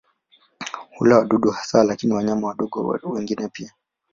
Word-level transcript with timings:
Hula 0.97 1.17
wadudu 1.17 1.51
hasa 1.51 1.83
lakini 1.83 2.13
wanyama 2.13 2.47
wadogo 2.47 2.99
wengine 3.03 3.47
pia. 3.47 3.73